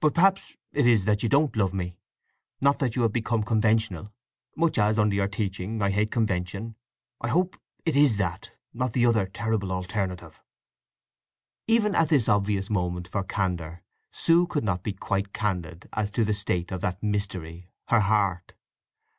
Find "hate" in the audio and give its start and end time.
5.90-6.10